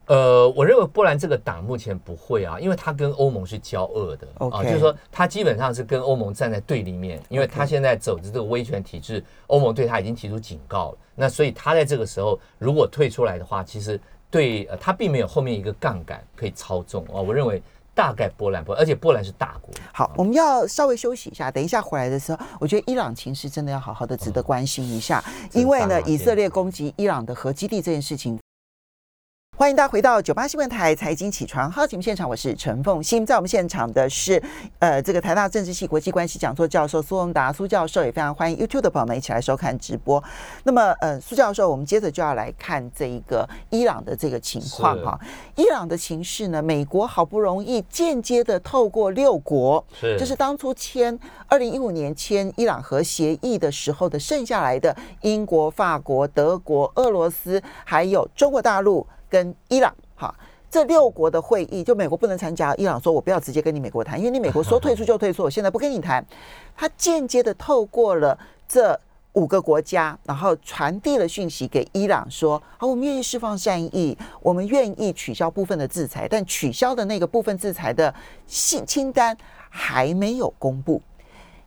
[0.08, 14.00] 呃，我认为波兰这个党目前不会啊，因为他跟欧盟是交恶的啊，就是说他基本上是跟欧盟站在对立面，因为他现在走的这个威权体制，欧盟对他已经提出警告了，那所以他在这个时候如果退出来的话，其实。
[14.32, 17.22] 对，呃，他并没有后面一个杠杆可以操纵啊。
[17.22, 17.62] 我认为
[17.94, 19.74] 大概波兰不，而且波兰是大国。
[19.94, 28.38] 好，我们要稍微休息一下，等一下回来的时候，我觉得伊朗情势真的要好好的值得关心一下，因为呢，以色列攻击伊朗的核基地这件事情。
[29.58, 33.26] 欢迎大家回到九八新闻台财经起床号节目现场，我是陈凤欣。
[33.26, 34.42] 在我们现场的是，
[34.80, 40.22] 呃，这个台大政治系国际关系讲座教授苏宏达苏教授，也非常欢迎 YouTube 的朋友们一起来收看直播。
[40.66, 45.18] 那么，呃，苏教授，我们接着就要来看这一个伊朗的这个情况哈。
[45.56, 59.08] 伊朗的情势呢，美国好不容易间接的透过六国，是就是当初签二零一五年签伊朗核协议的时候的剩下来的英国、法国、德国、俄罗斯，还有中国大陆。
[59.36, 60.34] 跟伊朗哈，
[60.72, 62.74] 这六国的会议，就美国不能参加。
[62.76, 66.26] 伊朗说：“我不要直接跟你美国谈，因为你美国说退出就退出，我现在不跟你谈。”
[66.74, 68.98] 他间接的透过了这
[69.34, 78.16] 五个国家，然后传递了讯息给伊朗说：“好，我们愿意释放善意，我们愿意取消部分的制裁，但取消的那个部分制裁的
[78.48, 79.38] 信清单
[79.70, 81.02] 还没有公布。”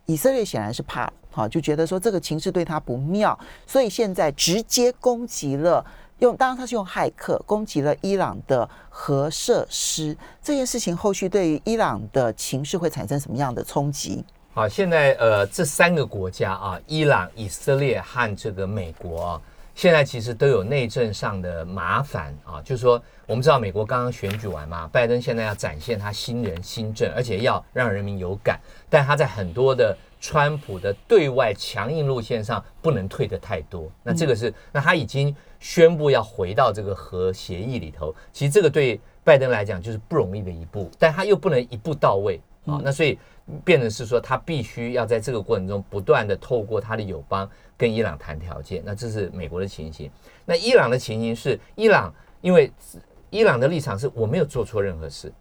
[0.07, 5.85] 以色列显然是怕了，哈，就觉得说这个情势对他不妙，所以现在直接攻击了。
[6.20, 14.24] 用，当然他是用骇客攻击了伊朗的核设施，这件事情后续对于伊朗的情势会产生什么样的冲击？
[14.52, 19.40] 好，现在呃，这三个国家啊，伊朗、以色列和这个美国啊，
[19.74, 28.59] 现在其实都有内政上的麻烦啊，就是说，我们知道美国刚刚选举完嘛，拜登现在要展现他新人新政，而且要让人民有感，
[28.90, 29.96] 但他在很多的。
[30.20, 38.14] 川普的对外强硬路线上不能退得太多，那这个是，那他已经宣布要回到这个核协议里头。
[38.33, 42.81] 其实这个对拜登来讲就是不容易的一步，但他又不能一步到位啊。
[42.83, 43.18] 那所以
[43.64, 48.83] 变成是说，他必须要在这个过程中不断的透过他的友邦跟伊朗谈条件。
[48.85, 50.11] 那这是美国的情形。
[50.44, 52.72] 那伊朗的情形是，伊朗因为
[53.31, 55.33] 伊朗的立场是我没有做错任何事。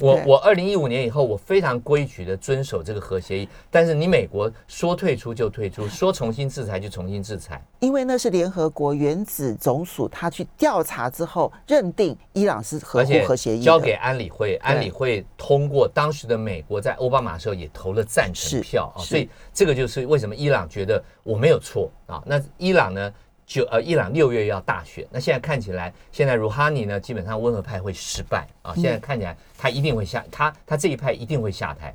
[0.00, 3.48] 我我二零一五年以后，我非常规矩的遵守这个核协议。
[3.70, 15.86] 但是你美国说退出就退出，说重新制裁就重新制裁，因为那是联合国原子总署他去调查之后认定伊朗是合乎核协议，交给安理会，安理会通过。
[15.86, 22.22] 当时的美国在奥巴马时候也投了赞成票啊，所以这个就是为什么伊朗觉得我没有错啊。
[22.26, 23.12] 那伊朗呢？
[23.52, 28.72] 就呃，伊朗六月要大选，那现在看起来，现在如哈尼呢，基本上温和派会失败啊。
[28.74, 31.94] 现在看起来，他一定会下，他他这一派一定会下台。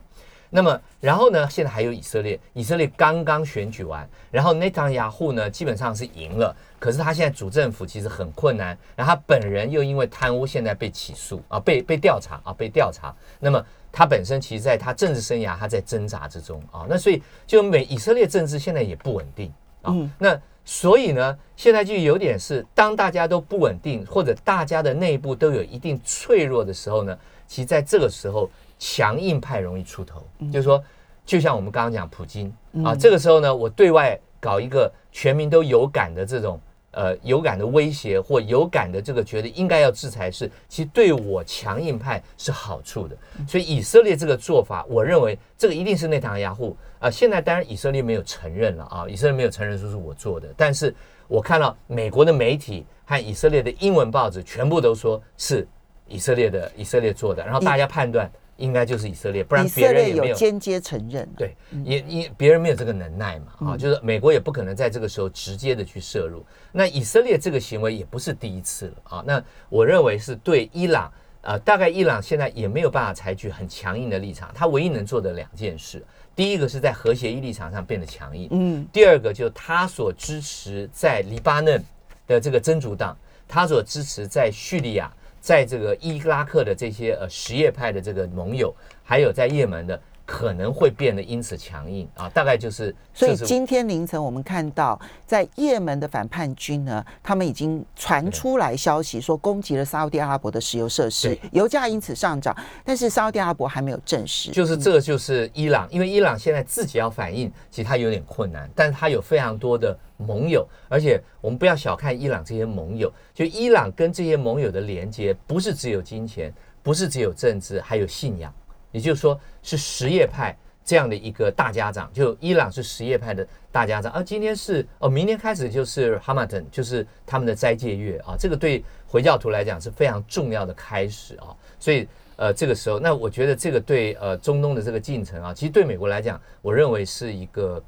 [0.52, 13.12] 那么，然后呢，现在还有以色列，以色列刚刚选举完，然后内塔尼亚胡呢，基本上是赢了，可是他现在主政府其实很困难，然后他本人又因为贪污现在被起诉啊，被被调查啊，被调查。
[13.40, 20.40] 那么他本身其实在他政治生涯，他在挣扎之中啊，那所以就美以色列政治现在也不稳定啊，那。
[20.70, 30.22] 所以呢，现在就有点是，当大家都不稳定，或者大家的内部都有一定脆弱的时候呢，其实在这个时候，强硬派容易出头。
[30.52, 30.84] 就是说，
[31.26, 32.54] 就像我们刚刚讲普京
[32.84, 36.60] 啊，这个时候呢，我对外搞一个全民都有感的这种。
[36.98, 43.16] 呃，有感的威胁或有感的这个觉得应该要制裁是，其实对我强硬派是好处的。
[43.48, 47.08] 所以以色列这个做法，我认为这个一定是内塔尼亚胡啊。
[47.08, 50.92] 现在当然以色列没有承认了啊，以色列没有承认说是我做的，但是
[51.28, 55.68] 我看到美国的媒体和以色列的英文报纸全部都说是
[56.08, 58.28] 以色列的以色列做的，然后大家判断。
[58.58, 61.28] 应该就是以色列，不然别人也没有，间接承认。
[61.38, 66.46] 对，也也别人没有这个能耐嘛，啊，就是美国也不可能在这个时候直接的去涉入。
[66.72, 69.24] 那以色列这个行为也不是第一次了啊。
[69.26, 76.04] 那我认为是对伊朗，呃，大概伊朗现在也没有办法采取很强硬的立场，他唯一能做的两件事，
[76.36, 81.84] 第一个是在核协议立场上变得强硬，嗯，第二个就是他所支持在黎巴嫩
[82.26, 83.16] 的这个真主党，
[83.48, 85.12] 他所支持在叙利亚。
[85.40, 92.94] 在这个伊拉克的这些呃什叶派的这个盟友，还有在也门的，可能会变得因此强硬啊，大概就是。
[93.14, 104.52] 所以今天凌晨我们看到，在也门的反叛军呢，他们已经传出来消息说攻击了沙乌地阿拉伯的石油设施，油价因此上涨，但是沙乌地阿拉伯还没有证实。
[104.52, 109.98] 就是这个就是伊朗，因为伊朗现在自己要反应，其实它有点困难，但是它有非常多的。
[110.20, 118.52] 盟友，而且我们不要小看伊朗这些盟友，就伊朗跟这些盟友的连接，不是只有金钱，不是只有政治，还有信仰，
[118.92, 137.84] 也就是说是什叶派这样的一个大家长，就伊朗是什叶派的大家长，而、啊、今天是哦，明天开始就是哈马顿，就是他们的斋戒月啊，这个对回教徒来讲是非常重要的开始啊，所以呃，这个时候，那我觉得这个对呃中东的这个进程啊，其实对美国来讲，我认为是一个。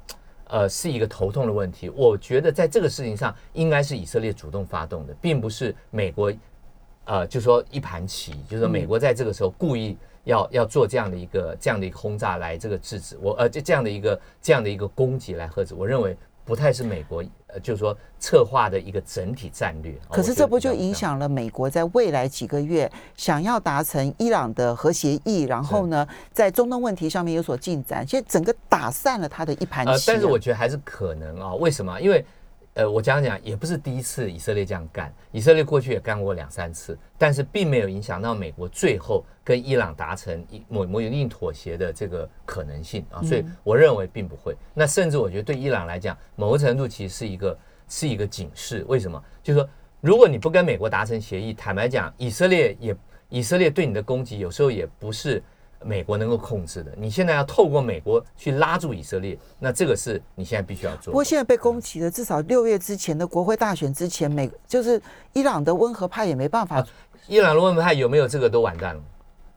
[0.52, 1.88] 呃，是一个头痛的问题。
[1.90, 6.32] 我觉得在这个事情上，应该是以色列主动发动的，并不是美国，
[7.04, 15.74] 呃，就说一盘棋，就是说美国在这个时候故意要要做这样的一个这样的一个轰炸来这个制止我，呃，这这样的一个这样的一个攻击来遏制。
[15.74, 16.16] 我认为。
[16.42, 19.94] 不太是美国，呃，就是说策划的一个整体战略。
[20.08, 29.92] 可是这不就影响了美国在未来几个月想要达成伊朗的核协议，然后呢，在中东问题上面有所进展，现在整个打散了他的一盘棋。
[29.92, 32.00] 呃，但是我觉得还是可能啊，为什么？
[32.00, 32.24] 因为。
[32.74, 44.56] 呃，我讲讲，也不是第一次以色列这样干，以色列过去也干过两三次，但是并没有影响到美国最后跟伊朗达成一某某一定妥协的这个可能性啊，所以我认为并不会。
[44.72, 48.84] 那甚至我觉得对伊朗来讲，某个程度其实是一个是一个警示。
[48.86, 49.20] 为什么？
[49.42, 49.68] 就是说，
[50.00, 52.96] 如果你不跟美国达成协议，坦白讲，以色列也
[53.28, 55.42] 以色列对你的攻击有时候也不是。
[55.82, 61.06] 美国能够控制的，你现在要透过美国去拉住以色列，那这个是你现在必须要做。
[61.06, 65.00] 不过现在被攻击的，至少六月之前的国会大选之前，美就是
[65.32, 66.84] 伊朗的温和派也没办法。
[67.26, 69.00] 伊朗的温和派有没有这个都完蛋了。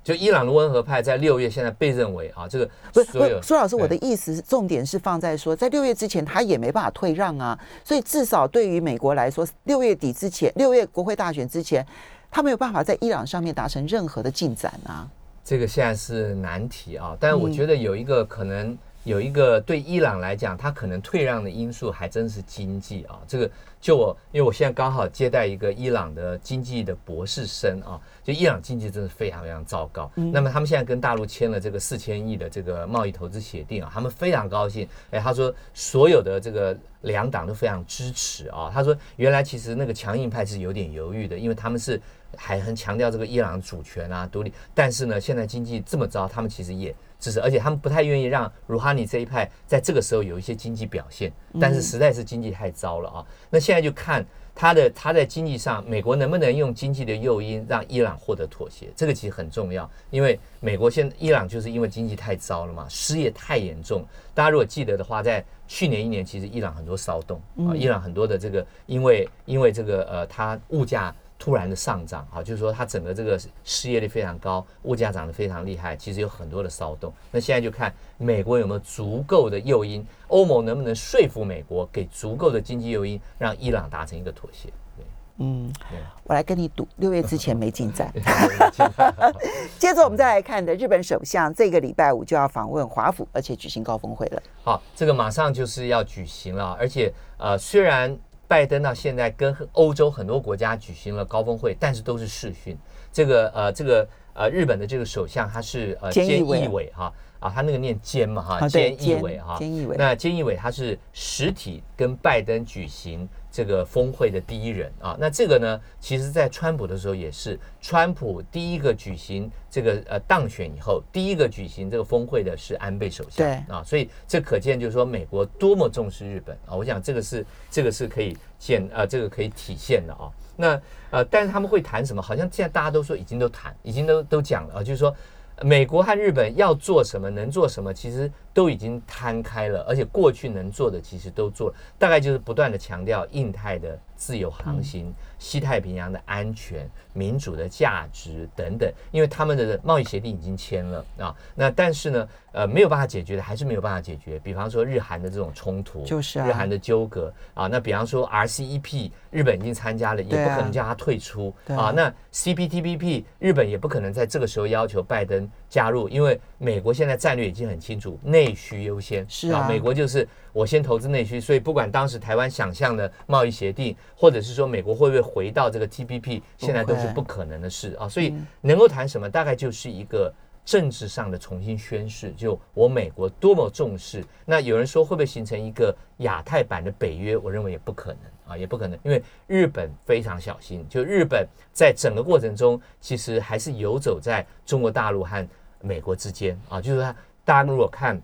[0.04, 11.86] 就伊朗的温和派在六月现在被认为啊，这个不是不是苏老师，我的意思是重点是放在说，在六月之前他也没办法退让啊，所以至少对于美国来说，六月底之前，六月国会大选之前，
[12.30, 15.08] 他没有办法在伊朗上面达成任何的进展啊。
[15.44, 23.20] 这个现在是难题啊，但是我觉得有一个可能，有一个对伊朗来讲，他可能退让的因素还真是经济啊。
[23.28, 23.50] 这个
[23.82, 30.10] 就我，因为我现在刚好接待一个伊朗的经济的博士生啊，就伊朗经济真的非常非常糟糕。
[30.16, 34.88] 那么他们现在跟大陆签了这个四千亿的这个贸易投资协定啊，他们非常高兴。
[35.12, 38.72] 哎，他说所有的这个两党都非常支持啊。
[38.74, 42.00] 他说原来其实那个强硬派是有点犹豫的，因为他们是。
[42.36, 46.92] 还很强调这个伊朗主权啊、独立，但是呢，现在经济这么糟，他们其实也
[47.24, 53.26] 支持，而且他们不太愿意让鲁哈尼这一派在这个时候有一些经济表现，但是实在是经济太糟了啊。
[53.50, 64.06] 那现在就看他的他在经济上，美国能不能用经济的诱因让伊朗获得妥协，这个其实很重要，因为美国现伊朗就是因为经济太糟了嘛，失业太严重。
[64.34, 71.16] 大家如果记得的话，在去年一年，其实伊朗很多骚动啊，伊朗很多的这个因为因为这个呃，它物价。
[71.44, 77.12] 突然的上涨啊，就是说它整个这个失业率非常高，物价涨得非常厉害，其实有很多的骚动。
[77.32, 84.70] 那现在就看美国有没有足够的诱因，欧盟能不能说服美国给足够的经济诱因，让伊朗达成一个妥协。
[84.96, 85.06] 对，
[85.40, 88.10] 嗯，对我来跟你赌，六月之前没进展。
[89.78, 94.42] 接着我们再来看的，日本首相这个礼拜五就要访问华府，而且举行高峰会了。
[94.64, 98.18] 好，这个马上就是要举行了，而且呃，虽然。
[98.54, 102.78] 拜登到现在跟欧洲很多国家举行了高峰会，但是都是视讯。
[103.12, 109.58] 这个呃，这个呃，日本的这个首相他是呃菅义伟哈啊，他那个念菅嘛哈，菅义伟哈。
[109.60, 109.98] 菅义伟。
[109.98, 113.28] 那菅义伟他是实体跟拜登举行。
[113.54, 130.32] 这个峰会的第一人啊，那这个呢，其实，在川普的时候也是，川普第一个举行这个呃当选以后，第一个举行这个峰会的是安倍首相，对啊，所以这可见就是说美国多么重视日本啊，我想这个是这个是可以见啊，这个可以体现的啊。
[130.56, 130.82] 那
[131.12, 132.20] 呃，但是他们会谈什么？
[132.20, 135.16] 好像现在大家都说已经都谈，已经都都讲了啊，就是说。
[135.62, 145.14] 美国和日本要做什么，能做什么，其实都已经摊开了，而且过去能做的其实都做了，大概就是不断的强调印太的自由航行。
[145.40, 154.40] 西太平洋的安全、民主的价值等等，因为他们的贸易协定已经签了啊，那但是呢，呃，没有办法解决的还是没有办法解决。
[154.40, 157.68] 比方说日韩的这种冲突，就是日韩的纠葛啊。
[157.68, 161.92] 那比方说 RCEP，日本已经参加了，也不可能叫他退出啊。
[161.92, 170.28] 那 CPTPP，日本也不可能在这个时候要求拜登加入，因为美国现在战略已经很清楚，内需优先是啊，美国就是。
[170.54, 178.08] 我先投资内需，所以不管当时台湾想象的贸易协定，或者是说美国会不会回到这个 TPP，现在都是不可能的事啊。
[178.08, 180.32] 所以能够谈什么，大概就是一个
[180.64, 184.24] 政治上的重新宣誓，就我美国多么重视。
[184.46, 187.36] 那有人说会不会形成一个亚太版的北约？
[187.36, 195.50] 我认为也不可能啊，也不可能，因为日本非常小心，就日本在整个过程中其实还是游走在中国大陆和
[195.82, 198.22] 美国之间啊，就是说大家如果看。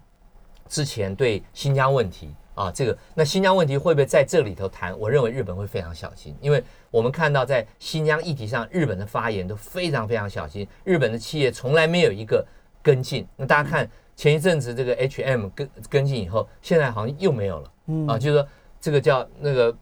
[0.69, 4.97] 之前对新疆问题啊，这个那新疆问题会不会在这里头谈？
[4.97, 10.67] 我认为日本会非常小心，因为我们看到在新疆议题上，日本的发言都非常非常小心。
[10.83, 12.45] 日本的企业从来没有一个
[12.83, 13.27] 跟进。
[13.35, 17.71] 那大家看前一阵子这个 H&M 跟跟进以后，现在好像又没有了
[18.07, 18.47] 啊，就是说
[18.79, 19.75] 这个叫那个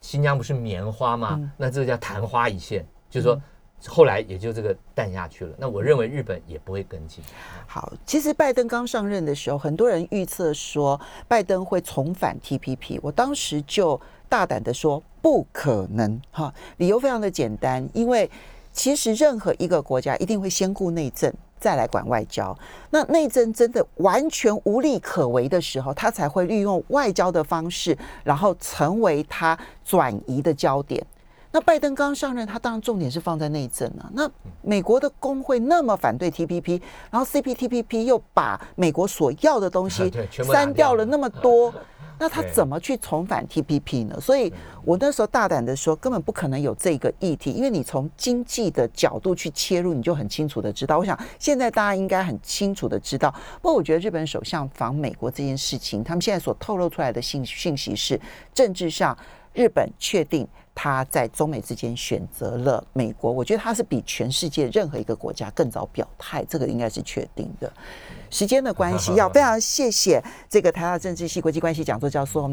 [0.00, 1.50] 新疆不是棉花吗？
[1.56, 3.40] 那这个叫昙花一现，就是说。
[3.86, 5.54] 后来也就这个淡下去了。
[5.58, 7.22] 那我认为日本也不会跟进。
[7.66, 12.98] 好，其实拜登刚上任的时候，很多人预测说拜登会重返 TPP。
[13.02, 18.30] 我当时就大胆的说不可能哈，理由非常的简单，因为
[18.72, 22.56] 其实任何一个国家一定会先顾内政，再来管外交。
[22.90, 31.04] 那内政真的完全无力可为的时候，他才会利用外交的方式，然后成为他转移的焦点。
[31.52, 34.10] 那拜登刚上任，他当然重点是放在内政啊。
[34.14, 34.28] 那
[34.62, 36.80] 美国的工会那么反对 TPP，
[37.10, 41.72] 然后 CPTPP 又把美国所要的东西删掉了那么多，
[42.18, 44.18] 那他怎么去重返 TPP 呢？
[44.18, 44.50] 所以
[44.82, 50.98] 我那时候大胆的说，根本不可能有这个议题，因为你从经济的角度去切入，你就很清楚的知道。
[50.98, 53.30] 我想现在大家应该很清楚的知道。
[53.60, 58.18] 不过我觉得日本首相访美国这件事情，他们现在所透露出来的信讯息是，
[58.54, 59.14] 政治上
[59.52, 60.48] 日本确定。
[60.74, 67.72] 他在中美之间选择了美国，我觉得他是比全世界任何一个国家更早表态，这个应该是确定的。
[68.30, 72.48] 时间的关系，要非常谢谢这个台大政治系国际关系讲座教授。